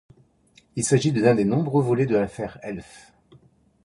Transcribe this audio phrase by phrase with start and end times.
[0.77, 3.13] Il s'agit de l'un des nombreux volets de l'affaire Elf.